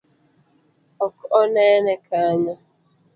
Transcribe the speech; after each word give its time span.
Ok 1.05 1.17
onene 1.39 1.93
kanyo? 2.07 2.53